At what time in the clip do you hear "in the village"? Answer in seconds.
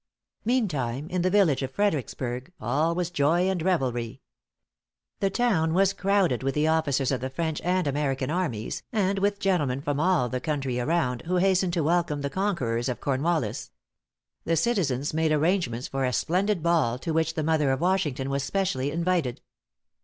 1.11-1.61